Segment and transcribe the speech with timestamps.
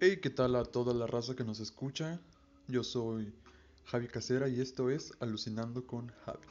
[0.00, 2.20] Hey, ¿qué tal a toda la raza que nos escucha?
[2.68, 3.34] Yo soy
[3.86, 6.46] Javi Casera y esto es Alucinando con Javi.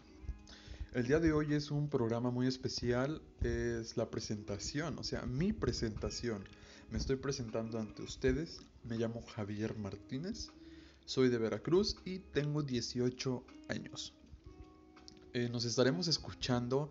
[0.94, 5.54] El día de hoy es un programa muy especial, es la presentación, o sea, mi
[5.54, 6.44] presentación.
[6.92, 10.50] Me estoy presentando ante ustedes, me llamo Javier Martínez,
[11.06, 14.14] soy de Veracruz y tengo 18 años.
[15.32, 16.90] Eh, nos estaremos escuchando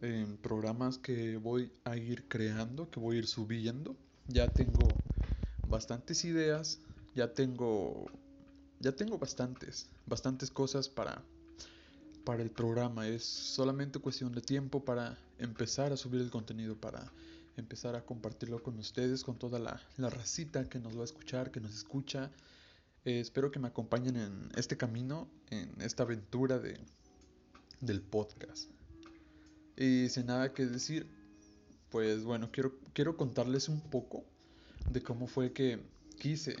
[0.00, 3.96] en programas que voy a ir creando, que voy a ir subiendo.
[4.28, 4.86] Ya tengo
[5.76, 6.80] bastantes ideas,
[7.14, 8.06] ya tengo
[8.80, 11.22] ya tengo bastantes, bastantes cosas para
[12.24, 17.12] para el programa, es solamente cuestión de tiempo para empezar a subir el contenido, para
[17.56, 21.50] empezar a compartirlo con ustedes, con toda la, la racita que nos va a escuchar,
[21.50, 22.30] que nos escucha.
[23.04, 26.80] Eh, espero que me acompañen en este camino, en esta aventura de,
[27.80, 28.70] del podcast.
[29.76, 31.06] Y sin nada que decir,
[31.90, 34.24] pues bueno, quiero, quiero contarles un poco
[34.90, 35.80] de cómo fue que
[36.18, 36.56] quise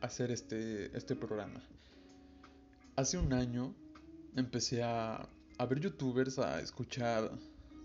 [0.00, 1.62] hacer este, este programa.
[2.96, 3.74] Hace un año
[4.36, 7.30] empecé a, a ver youtubers, a escuchar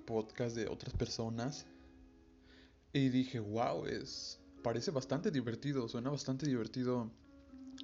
[0.05, 1.65] podcasts de otras personas
[2.93, 7.11] y dije, wow, es, parece bastante divertido, suena bastante divertido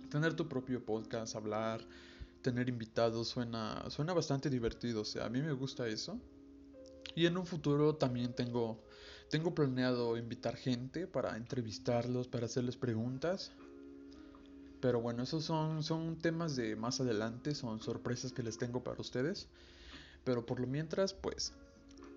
[0.10, 1.82] tener tu propio podcast, hablar,
[2.42, 6.20] tener invitados, suena, suena bastante divertido, o sea, a mí me gusta eso.
[7.16, 8.84] Y en un futuro también tengo
[9.30, 13.52] tengo planeado invitar gente para entrevistarlos, para hacerles preguntas.
[14.80, 19.02] Pero bueno, esos son, son temas de más adelante, son sorpresas que les tengo para
[19.02, 19.48] ustedes.
[20.24, 21.54] Pero por lo mientras, pues,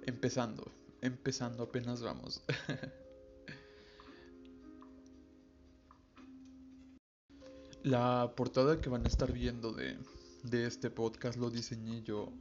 [0.06, 0.70] empezando,
[1.00, 2.42] empezando apenas vamos.
[7.84, 9.96] La portada que van a estar viendo de,
[10.42, 12.32] de este podcast lo diseñé yo.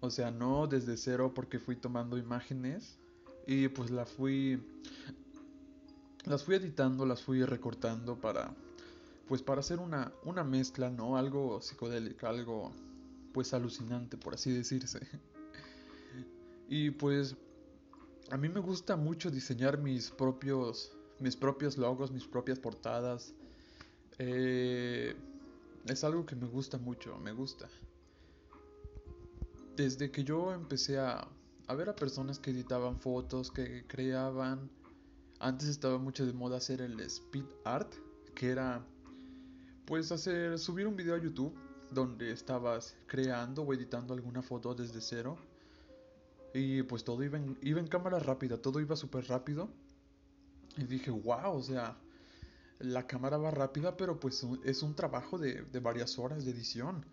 [0.00, 2.98] O sea, no desde cero porque fui tomando imágenes
[3.46, 4.60] y pues la fui.
[6.24, 8.54] Las fui editando, las fui recortando para.
[9.28, 11.16] Pues para hacer una, una mezcla, ¿no?
[11.16, 12.72] Algo psicodélico, algo
[13.32, 15.00] pues alucinante, por así decirse.
[16.68, 17.36] Y pues
[18.30, 20.90] a mí me gusta mucho diseñar mis propios,
[21.20, 23.32] mis propios logos, mis propias portadas.
[24.18, 25.14] Eh,
[25.86, 27.68] es algo que me gusta mucho, me gusta.
[29.76, 31.28] Desde que yo empecé a,
[31.68, 34.70] a ver a personas que editaban fotos, que creaban.
[35.38, 37.92] Antes estaba mucho de moda hacer el speed art,
[38.34, 38.84] que era
[39.84, 41.54] pues hacer subir un video a YouTube
[41.90, 45.36] donde estabas creando o editando alguna foto desde cero.
[46.54, 49.68] Y pues todo iba en, iba en cámara rápida, todo iba súper rápido.
[50.76, 51.96] Y dije, wow, o sea,
[52.78, 57.04] la cámara va rápida, pero pues es un trabajo de, de varias horas de edición.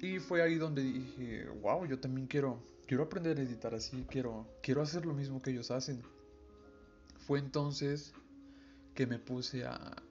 [0.00, 4.46] Y fue ahí donde dije, wow, yo también quiero quiero aprender a editar así, quiero,
[4.62, 6.02] quiero hacer lo mismo que ellos hacen.
[7.18, 8.14] Fue entonces
[8.94, 10.02] que me puse a,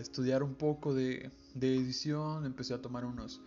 [0.00, 3.40] estudiar un poco de, de, edición, empecé a tomar unos,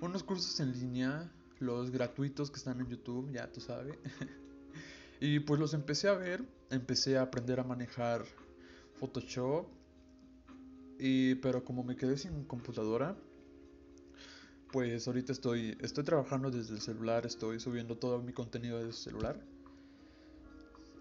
[0.00, 3.96] unos cursos en línea, los gratuitos que están en YouTube, ya tú sabes.
[5.20, 8.24] y pues los empecé a ver, empecé a aprender a manejar
[8.98, 9.68] Photoshop,
[10.98, 13.16] y, pero como me quedé sin computadora,
[14.72, 18.94] pues ahorita estoy, estoy trabajando desde el celular, estoy subiendo todo mi contenido desde el
[18.96, 19.40] celular.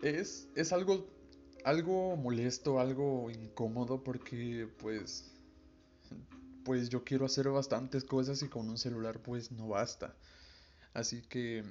[0.01, 1.07] Es, es algo,
[1.65, 5.31] algo molesto, algo incómodo porque pues,
[6.63, 10.15] pues yo quiero hacer bastantes cosas y con un celular pues no basta.
[10.93, 11.63] Así que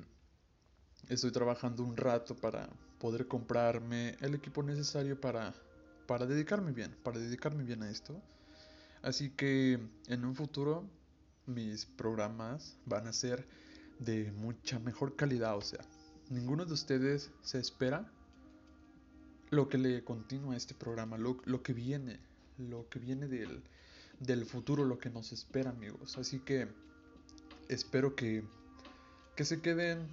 [1.08, 2.68] estoy trabajando un rato para
[2.98, 5.54] poder comprarme el equipo necesario para,
[6.06, 8.20] para dedicarme bien, para dedicarme bien a esto.
[9.02, 9.78] Así que
[10.08, 10.84] en un futuro
[11.46, 13.46] mis programas van a ser
[13.98, 15.56] de mucha mejor calidad.
[15.56, 15.80] O sea,
[16.30, 18.10] ninguno de ustedes se espera
[19.50, 22.18] lo que le continúa este programa, lo, lo, que viene,
[22.58, 23.62] lo que viene del,
[24.18, 26.18] del, futuro, lo que nos espera, amigos.
[26.18, 26.68] Así que
[27.68, 28.42] espero que,
[29.36, 30.06] que se queden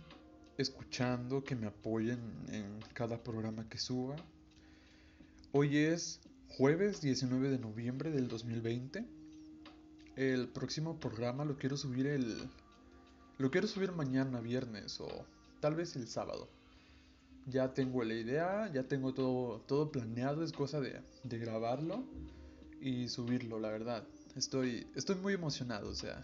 [0.58, 2.20] escuchando, que me apoyen
[2.50, 4.16] en cada programa que suba.
[5.52, 6.20] Hoy es
[6.50, 9.23] jueves 19 de noviembre del 2020
[10.16, 12.50] el próximo programa lo quiero subir el...
[13.38, 15.26] Lo quiero subir mañana, viernes o
[15.60, 16.50] tal vez el sábado.
[17.48, 22.06] Ya tengo la idea, ya tengo todo, todo planeado, es cosa de, de grabarlo
[22.80, 24.08] y subirlo, la verdad.
[24.36, 26.24] Estoy, estoy muy emocionado, o sea,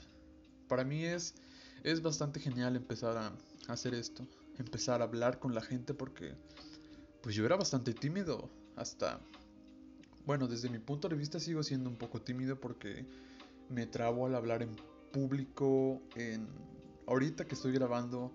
[0.68, 1.36] para mí es,
[1.84, 3.34] es bastante genial empezar a
[3.72, 4.26] hacer esto,
[4.58, 6.34] empezar a hablar con la gente porque
[7.22, 9.20] pues yo era bastante tímido hasta,
[10.26, 13.06] bueno, desde mi punto de vista sigo siendo un poco tímido porque
[13.70, 14.76] me trabo al hablar en
[15.12, 16.02] público.
[16.16, 16.48] En...
[17.08, 18.32] Ahorita que estoy grabando,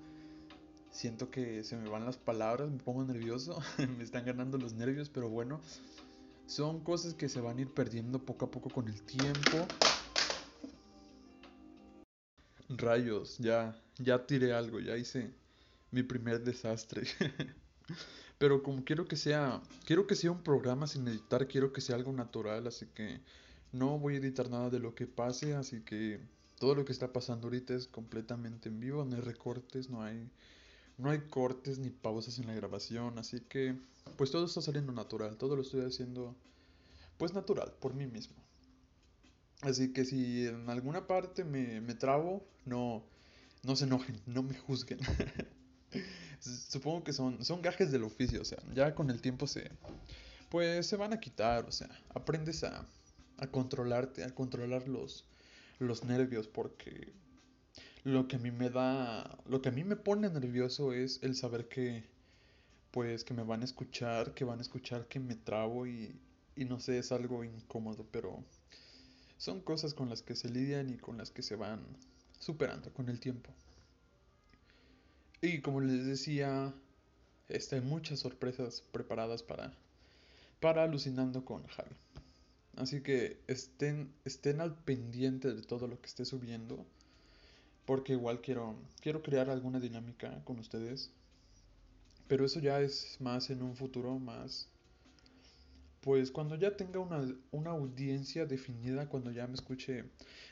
[0.90, 3.60] siento que se me van las palabras, me pongo nervioso,
[3.98, 5.60] me están ganando los nervios, pero bueno,
[6.46, 9.66] Son cosas que se van a ir perdiendo poco a poco con el tiempo.
[12.68, 15.32] Rayos, ya, ya tiré algo, ya hice
[15.90, 17.06] mi primer desastre.
[18.38, 21.96] Pero como quiero que sea, quiero que sea un programa sin editar, quiero que sea
[21.96, 23.20] algo natural, así que
[23.74, 26.20] no voy a editar nada de lo que pase, así que
[26.58, 30.30] todo lo que está pasando ahorita es completamente en vivo, no hay recortes, no hay
[30.96, 33.76] no hay cortes ni pausas en la grabación, así que
[34.16, 36.36] pues todo está saliendo natural, todo lo estoy haciendo
[37.18, 38.36] pues natural, por mí mismo.
[39.62, 43.02] Así que si en alguna parte me, me trabo, no,
[43.64, 45.00] no se enojen, no me juzguen.
[46.40, 49.70] Supongo que son, son gajes del oficio, o sea, ya con el tiempo se,
[50.48, 52.86] pues se van a quitar, o sea, aprendes a,
[53.38, 55.24] a controlarte, a controlar los,
[55.78, 57.12] los nervios, porque
[58.04, 61.34] lo que a mí me da, lo que a mí me pone nervioso es el
[61.34, 62.04] saber que,
[62.90, 66.14] pues, que me van a escuchar, que van a escuchar que me trabo y,
[66.56, 68.44] y no sé, es algo incómodo, pero
[69.38, 71.80] son cosas con las que se lidian y con las que se van
[72.38, 73.50] superando con el tiempo.
[75.40, 76.72] Y como les decía,
[77.48, 79.72] este, hay muchas sorpresas preparadas para,
[80.60, 81.96] para alucinando con Javi.
[82.76, 86.84] Así que estén, estén al pendiente de todo lo que esté subiendo
[87.84, 91.10] porque igual quiero, quiero crear alguna dinámica con ustedes.
[92.28, 94.68] Pero eso ya es más en un futuro, más...
[96.00, 100.04] Pues cuando ya tenga una, una audiencia definida, cuando ya me escuche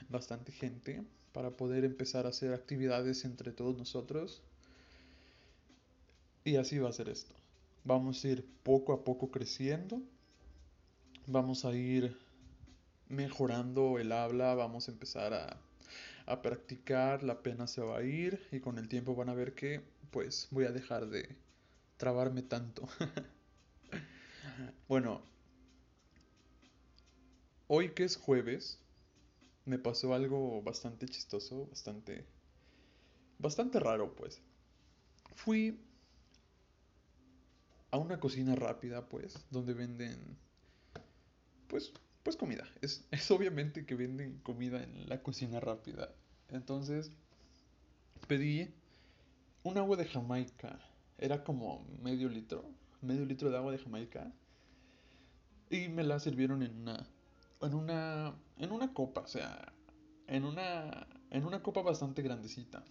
[0.08, 1.02] bastante gente,
[1.32, 4.42] para poder empezar a hacer actividades entre todos nosotros.
[6.44, 7.34] Y así va a ser esto.
[7.84, 10.00] Vamos a ir poco a poco creciendo.
[11.26, 12.16] Vamos a ir
[13.08, 14.54] mejorando el habla.
[14.54, 15.60] Vamos a empezar a
[16.26, 19.54] a practicar, la pena se va a ir y con el tiempo van a ver
[19.54, 21.36] que pues voy a dejar de
[21.96, 22.88] trabarme tanto.
[24.88, 25.22] bueno,
[27.66, 28.78] hoy que es jueves,
[29.64, 32.26] me pasó algo bastante chistoso, bastante
[33.38, 34.40] bastante raro, pues.
[35.34, 35.80] Fui
[37.90, 40.38] a una cocina rápida, pues, donde venden
[41.72, 41.90] pues
[42.22, 42.64] pues comida.
[42.82, 46.10] Es, es obviamente que venden comida en la cocina rápida.
[46.48, 47.10] Entonces
[48.28, 48.74] pedí
[49.62, 50.78] un agua de Jamaica.
[51.18, 52.64] Era como medio litro.
[53.00, 54.32] Medio litro de agua de Jamaica.
[55.70, 57.08] Y me la sirvieron en una.
[57.62, 58.34] En una.
[58.58, 59.22] En una copa.
[59.22, 59.72] O sea.
[60.26, 61.06] En una.
[61.30, 62.84] En una copa bastante grandecita.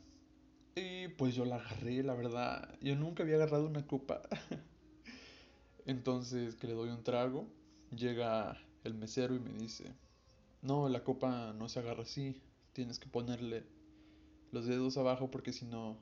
[0.76, 2.76] Y pues yo la agarré, la verdad.
[2.82, 4.22] Yo nunca había agarrado una copa.
[5.86, 7.48] Entonces que le doy un trago.
[7.92, 9.94] Llega el mesero y me dice,
[10.62, 12.42] no, la copa no se agarra así,
[12.74, 13.64] tienes que ponerle
[14.52, 15.98] los dedos abajo porque si no,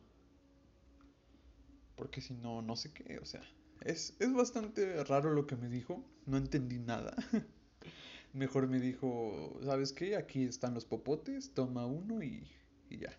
[1.95, 3.41] porque si no, no sé qué, o sea,
[3.81, 7.15] es, es bastante raro lo que me dijo, no entendí nada.
[8.33, 10.15] Mejor me dijo, ¿sabes qué?
[10.15, 12.47] Aquí están los popotes, toma uno y,
[12.89, 13.17] y ya.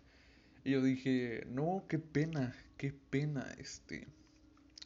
[0.63, 4.07] Y yo dije, no, qué pena, qué pena, este.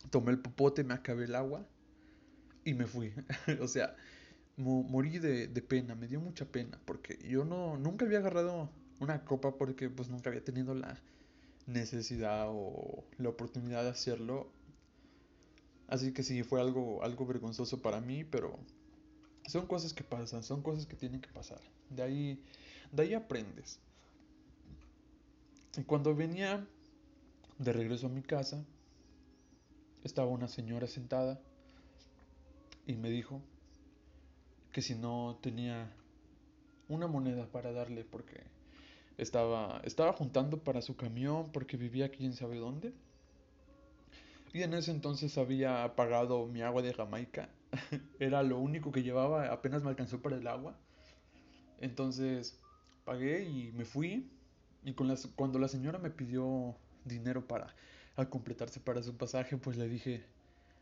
[0.10, 1.68] Tomé el popote, me acabé el agua
[2.64, 3.14] y me fui.
[3.62, 3.96] o sea,
[4.58, 8.70] morí de, pena, me dio mucha pena, porque yo no, nunca había agarrado
[9.00, 10.98] una copa porque pues nunca había tenido la
[11.68, 14.48] necesidad o la oportunidad de hacerlo.
[15.88, 18.58] Así que sí, fue algo, algo vergonzoso para mí, pero
[19.48, 21.60] son cosas que pasan, son cosas que tienen que pasar.
[21.90, 22.44] De ahí,
[22.92, 23.80] de ahí aprendes.
[25.78, 26.66] Y cuando venía
[27.60, 28.64] de regreso a mi casa,
[30.04, 31.42] estaba una señora sentada
[32.86, 33.42] y me dijo,
[34.76, 35.90] que si no tenía
[36.90, 38.42] una moneda para darle porque
[39.18, 42.92] estaba, estaba juntando para su camión porque vivía quién sabe dónde.
[44.52, 47.48] Y en ese entonces había pagado mi agua de Jamaica.
[48.20, 50.76] Era lo único que llevaba, apenas me alcanzó para el agua.
[51.80, 52.60] Entonces
[53.06, 54.30] pagué y me fui.
[54.84, 57.74] Y con las, cuando la señora me pidió dinero para
[58.30, 60.26] completarse para su pasaje, pues le dije,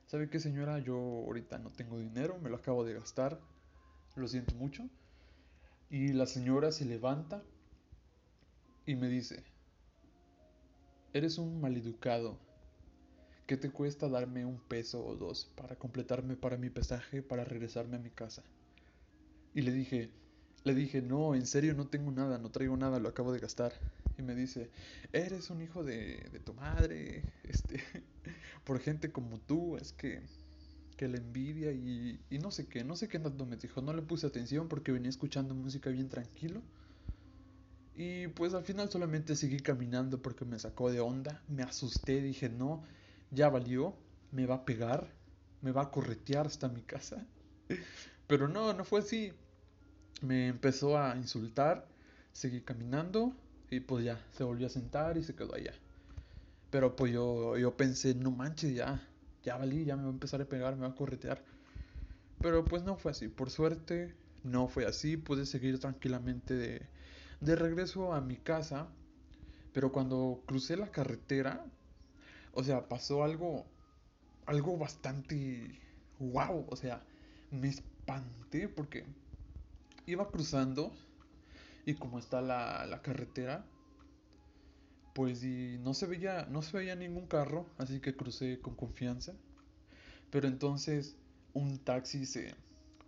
[0.08, 0.80] ¿sabe qué señora?
[0.80, 3.40] Yo ahorita no tengo dinero, me lo acabo de gastar
[4.16, 4.90] lo siento mucho.
[5.90, 7.44] Y la señora se levanta
[8.86, 9.44] y me dice,
[11.14, 12.38] eres un maleducado.
[13.46, 17.98] ¿Qué te cuesta darme un peso o dos para completarme para mi pasaje para regresarme
[17.98, 18.44] a mi casa?
[19.54, 20.10] Y le dije,
[20.64, 23.74] le dije, no, en serio no tengo nada, no traigo nada, lo acabo de gastar.
[24.18, 24.70] Y me dice,
[25.12, 27.84] eres un hijo de, de tu madre, este,
[28.64, 30.22] por gente como tú, es que
[31.04, 33.92] que la envidia y, y no sé qué, no sé qué tanto me dijo, no
[33.92, 36.62] le puse atención porque venía escuchando música bien tranquilo.
[37.94, 42.48] Y pues al final solamente seguí caminando porque me sacó de onda, me asusté, dije,
[42.48, 42.86] no,
[43.32, 43.94] ya valió,
[44.32, 45.10] me va a pegar,
[45.62, 47.28] me va a corretear hasta mi casa.
[48.28, 49.34] Pero no, no fue así.
[50.22, 51.86] Me empezó a insultar,
[52.32, 53.36] seguí caminando
[53.70, 55.74] y pues ya, se volvió a sentar y se quedó allá.
[56.70, 59.02] Pero pues yo, yo pensé, no manches, ya,
[59.44, 61.44] ya valí, ya me va a empezar a pegar, me va a corretear.
[62.42, 66.82] Pero pues no fue así, por suerte no fue así, pude seguir tranquilamente de,
[67.40, 68.88] de regreso a mi casa.
[69.74, 71.66] Pero cuando crucé la carretera,
[72.54, 73.66] o sea, pasó algo,
[74.46, 75.80] algo bastante
[76.20, 77.02] wow, o sea,
[77.52, 79.06] me espanté porque
[80.06, 80.92] iba cruzando
[81.86, 83.66] y como está la, la carretera,
[85.14, 89.34] pues y no se veía, no se veía ningún carro, así que crucé con confianza.
[90.32, 91.16] Pero entonces
[91.54, 92.56] un taxi se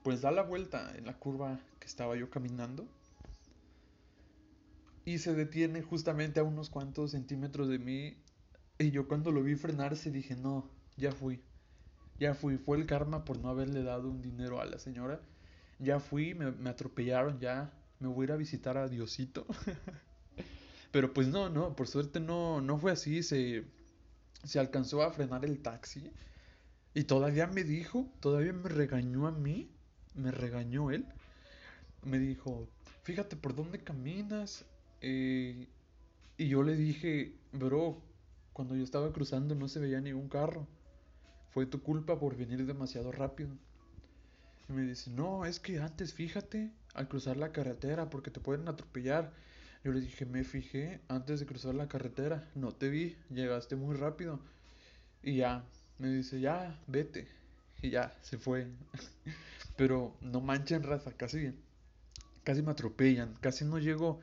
[0.04, 2.88] pues da la vuelta en la curva que estaba yo caminando
[5.06, 8.18] y se detiene justamente a unos cuantos centímetros de mí
[8.78, 11.42] y yo cuando lo vi frenarse dije, "No, ya fui.
[12.20, 15.22] Ya fui, fue el karma por no haberle dado un dinero a la señora.
[15.80, 19.46] Ya fui, me, me atropellaron, ya me voy a ir a visitar a Diosito."
[20.96, 23.66] Pero pues no, no, por suerte no, no fue así, se,
[24.46, 26.10] se alcanzó a frenar el taxi
[26.94, 29.70] y todavía me dijo, todavía me regañó a mí,
[30.14, 31.06] me regañó él,
[32.02, 32.70] me dijo,
[33.04, 34.64] fíjate por dónde caminas.
[35.02, 35.68] Eh,
[36.38, 38.02] y yo le dije, bro,
[38.54, 40.66] cuando yo estaba cruzando no se veía ningún carro.
[41.50, 43.50] Fue tu culpa por venir demasiado rápido.
[44.70, 48.70] Y me dice, no, es que antes fíjate al cruzar la carretera porque te pueden
[48.70, 49.34] atropellar.
[49.86, 53.96] Yo le dije, me fijé antes de cruzar la carretera, no te vi, llegaste muy
[53.96, 54.40] rápido.
[55.22, 55.64] Y ya,
[56.00, 57.28] me dice, ya, vete.
[57.84, 58.66] Y ya, se fue.
[59.78, 61.54] Pero no manchen raza, casi,
[62.44, 64.20] casi me atropellan, casi no llego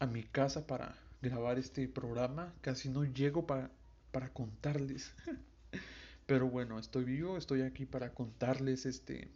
[0.00, 3.70] a mi casa para grabar este programa, casi no llego para,
[4.10, 5.14] para contarles.
[6.26, 9.28] Pero bueno, estoy vivo, estoy aquí para contarles este,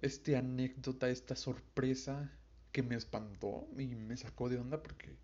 [0.00, 2.30] este anécdota, esta sorpresa
[2.72, 5.16] que me espantó y me sacó de onda porque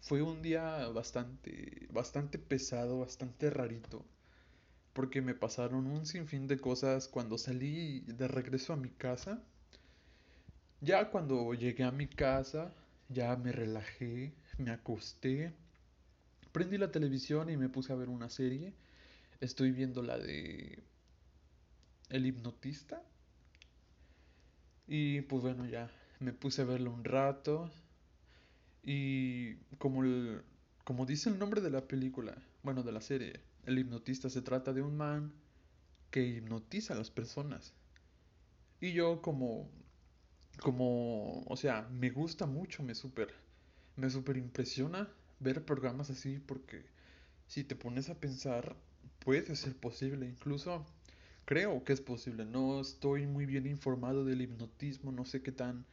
[0.00, 4.04] fue un día bastante, bastante pesado, bastante rarito.
[4.92, 9.42] Porque me pasaron un sinfín de cosas cuando salí de regreso a mi casa.
[10.80, 12.72] Ya cuando llegué a mi casa,
[13.08, 15.52] ya me relajé, me acosté,
[16.52, 18.74] prendí la televisión y me puse a ver una serie.
[19.40, 20.82] Estoy viendo la de
[22.10, 23.02] El hipnotista.
[24.86, 25.90] Y pues bueno, ya
[26.20, 27.70] me puse a verlo un rato
[28.82, 30.42] y como, el,
[30.84, 34.72] como dice el nombre de la película, bueno, de la serie, el hipnotista se trata
[34.72, 35.32] de un man
[36.10, 37.72] que hipnotiza a las personas.
[38.80, 39.70] Y yo como,
[40.60, 43.34] como, o sea, me gusta mucho, me super,
[43.96, 45.08] me super impresiona
[45.40, 46.84] ver programas así porque
[47.46, 48.76] si te pones a pensar,
[49.18, 50.84] puede ser posible, incluso
[51.44, 52.44] creo que es posible.
[52.44, 55.86] No estoy muy bien informado del hipnotismo, no sé qué tan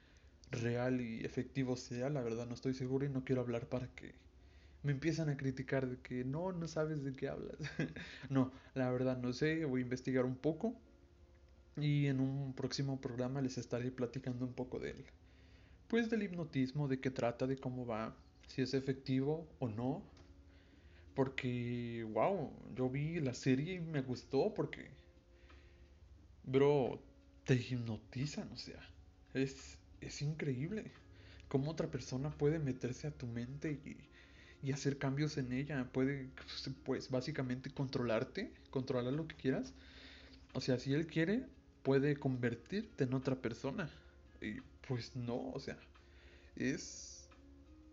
[0.51, 4.13] real y efectivo sea, la verdad no estoy seguro y no quiero hablar para que
[4.83, 7.57] me empiezan a criticar de que no, no sabes de qué hablas.
[8.29, 10.75] no, la verdad no sé, voy a investigar un poco
[11.77, 15.05] y en un próximo programa les estaré platicando un poco de él.
[15.87, 18.15] Pues del hipnotismo, de qué trata, de cómo va,
[18.47, 20.03] si es efectivo o no.
[21.13, 24.89] Porque, wow, yo vi la serie y me gustó porque,
[26.43, 27.01] bro,
[27.45, 28.79] te hipnotizan, o sea,
[29.33, 30.91] es, es increíble
[31.47, 33.97] cómo otra persona puede meterse a tu mente y,
[34.67, 35.89] y hacer cambios en ella.
[35.91, 36.29] Puede,
[36.83, 39.73] pues, básicamente controlarte, controlar lo que quieras.
[40.53, 41.45] O sea, si él quiere,
[41.83, 43.89] puede convertirte en otra persona.
[44.41, 45.77] Y pues no, o sea,
[46.55, 47.29] es,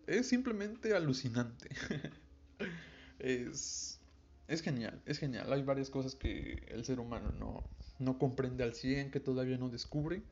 [0.07, 1.69] es simplemente alucinante.
[3.19, 4.01] es,
[4.47, 5.53] es genial, es genial.
[5.53, 9.69] Hay varias cosas que el ser humano no, no comprende al 100, que todavía no
[9.69, 10.23] descubre.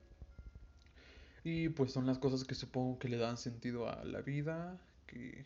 [1.47, 5.45] Y pues son las cosas que supongo que le dan sentido a la vida, que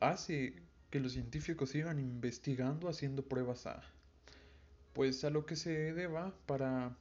[0.00, 0.60] hace
[0.90, 3.80] que los científicos sigan investigando, haciendo pruebas a
[4.92, 6.96] pues a lo que se deba para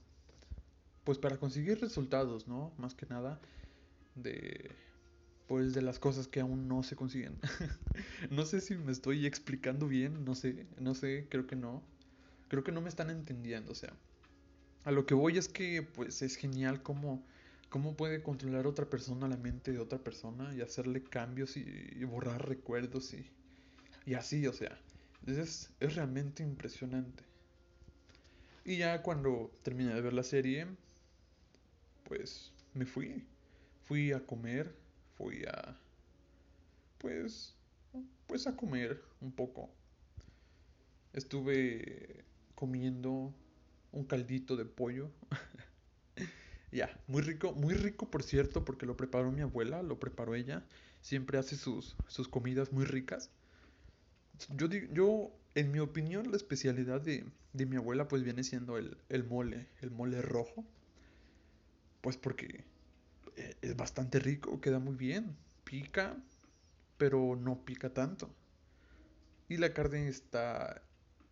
[1.06, 2.72] pues para conseguir resultados, ¿no?
[2.78, 3.42] Más que nada
[4.14, 4.70] de
[5.48, 7.40] pues de las cosas que aún no se consiguen.
[8.30, 11.82] no sé si me estoy explicando bien, no sé, no sé, creo que no.
[12.50, 13.94] Creo que no me están entendiendo, o sea,
[14.84, 17.25] a lo que voy es que pues es genial como
[17.69, 22.48] cómo puede controlar otra persona la mente de otra persona y hacerle cambios y, borrar
[22.48, 23.29] recuerdos y,
[24.05, 24.79] y así, o sea,
[25.25, 27.24] es, es realmente impresionante.
[28.63, 30.67] Y ya cuando terminé de ver la serie,
[32.03, 33.24] pues me fui.
[33.84, 34.75] Fui a comer,
[35.17, 35.77] fui a...
[36.98, 37.55] Pues...
[38.27, 39.69] Pues a comer un poco.
[41.13, 43.31] Estuve comiendo
[43.91, 45.12] un caldito de pollo
[46.75, 50.63] Ya, muy rico, muy rico por cierto, porque lo preparó mi abuela, lo preparó ella.
[51.01, 53.32] Siempre hace sus, sus comidas muy ricas.
[54.50, 58.98] Yo, yo, en mi opinión, la especialidad de, de mi abuela pues viene siendo el,
[59.10, 60.65] el mole, el mole rojo.
[62.01, 62.63] Pues porque
[63.38, 66.17] eh, es bastante rico, queda muy bien, pica,
[66.98, 68.36] pero no pica tanto.
[69.50, 70.84] Y la carne está,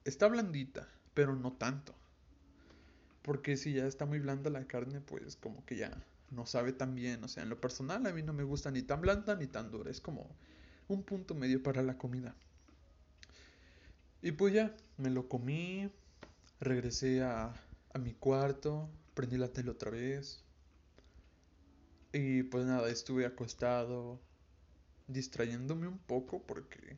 [0.03, 1.95] está blandita, pero no tanto.
[3.23, 5.91] Porque si ya está muy blanda la carne, pues como que ya
[6.29, 7.23] no sabe tan bien.
[7.23, 9.71] O sea, en lo personal a mí no me gusta ni tan blanda ni tan
[9.71, 9.89] dura.
[9.89, 10.29] Es como
[10.87, 12.35] un punto medio para la comida.
[14.21, 15.89] Y pues ya, me lo comí,
[16.59, 17.53] regresé a,
[17.93, 20.43] a mi cuarto, prendí la tele otra vez.
[22.13, 24.21] Y pues nada, estuve acostado,
[25.07, 26.97] distrayéndome un poco porque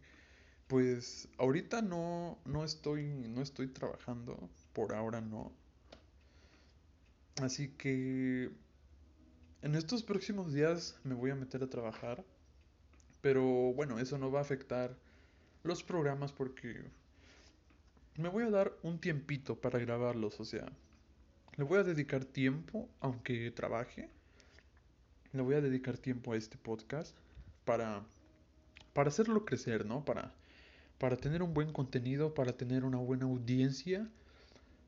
[0.67, 5.51] pues ahorita no, no estoy, no estoy trabajando, por ahora no.
[7.41, 8.49] Así que
[9.61, 12.23] en estos próximos días me voy a meter a trabajar.
[13.21, 14.95] Pero bueno, eso no va a afectar
[15.63, 16.83] los programas porque
[18.17, 20.39] me voy a dar un tiempito para grabarlos.
[20.39, 20.65] O sea,
[21.57, 24.09] le voy a dedicar tiempo, aunque trabaje.
[25.33, 27.17] Le voy a dedicar tiempo a este podcast
[27.65, 28.05] para,
[28.93, 30.05] para hacerlo crecer, ¿no?
[30.05, 30.33] Para,
[30.99, 34.07] para tener un buen contenido, para tener una buena audiencia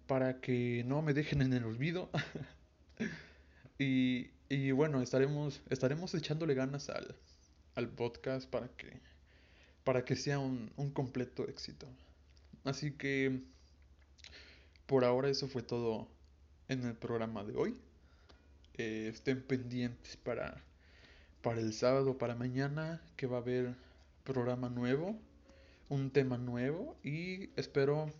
[0.08, 2.10] para que no me dejen en el olvido.
[3.80, 7.16] y, y, bueno, estaremos, estaremos echándole ganas al,
[7.76, 9.00] al podcast para que,
[9.84, 11.88] para que sea un, un, completo éxito.
[12.64, 13.42] Así que
[14.86, 16.08] por ahora eso fue todo
[16.70, 17.78] en el programa de hoy.
[18.76, 20.64] Eh, estén pendientes para,
[21.42, 23.76] para el sábado, para mañana, que va a haber
[24.24, 25.20] programa nuevo,
[25.90, 28.12] un tema nuevo y espero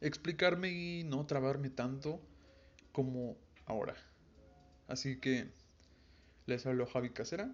[0.00, 2.20] explicarme y no trabarme tanto
[2.92, 3.36] como
[3.66, 3.94] ahora.
[4.88, 5.50] Así que
[6.46, 7.50] les hablo Javi Casera.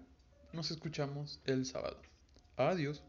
[0.53, 1.99] Nos escuchamos el sábado.
[2.57, 3.03] Adiós.